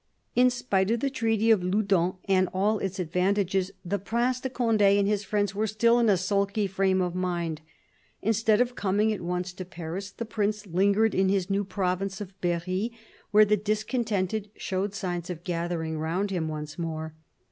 [0.35, 4.81] In spite of the treaty of Loudun and all its advantages, the Prince de Conde
[4.81, 7.61] and his friends were still in a sulky frame of mind.
[8.19, 12.33] Instead of coming at once to Paris, the Prince lingered in his new province of
[12.41, 12.91] Berry,
[13.29, 17.13] where the discontented showed signs of gathering round him once more.